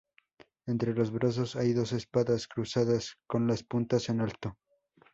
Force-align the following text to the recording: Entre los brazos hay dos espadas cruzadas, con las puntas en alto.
Entre 0.65 0.95
los 0.95 1.11
brazos 1.11 1.55
hay 1.55 1.73
dos 1.73 1.91
espadas 1.93 2.47
cruzadas, 2.47 3.17
con 3.27 3.45
las 3.45 3.61
puntas 3.61 4.09
en 4.09 4.21
alto. 4.21 4.57